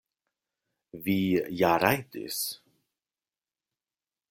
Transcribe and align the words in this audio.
Vi 1.07 1.17
ja 1.59 1.75
rajdis! 1.83 2.41